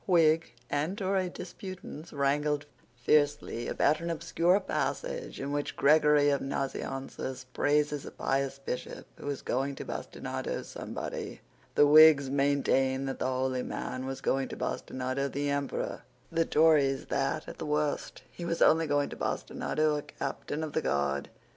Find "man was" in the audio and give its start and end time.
13.61-14.21